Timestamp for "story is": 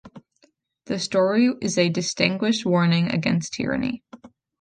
0.97-1.77